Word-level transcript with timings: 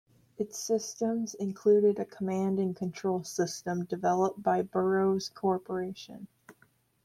Its 0.35 0.57
systems 0.57 1.35
included 1.35 1.99
a 1.99 2.05
command 2.05 2.57
and 2.57 2.75
control 2.75 3.23
system 3.23 3.85
developed 3.85 4.41
by 4.41 4.63
Burroughs 4.63 5.29
Corporation. 5.29 6.27